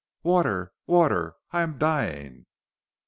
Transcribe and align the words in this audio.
"Water! 0.23 0.73
Water! 0.87 1.35
I 1.51 1.61
am 1.61 1.77
dying!" 1.77 2.47